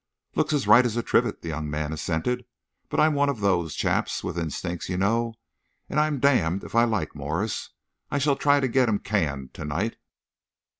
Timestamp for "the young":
1.43-1.69